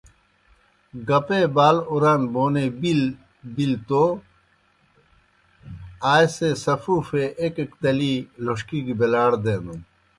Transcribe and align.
گپے 1.07 1.41
بال 1.55 1.77
اُران 1.91 2.21
بونے 2.33 2.65
بِیل 2.79 3.01
ِلیْ 3.55 3.67
توْ 3.87 4.03
آئے 6.11 6.27
سے 6.35 6.49
سفوفے 6.63 7.23
ایْک 7.41 7.55
ایْک 7.59 7.71
تلی 7.81 8.13
لوݜکی 8.43 8.79
گہ 8.85 8.93
بیلاڑ 8.99 9.31
دینَن۔ 9.43 9.79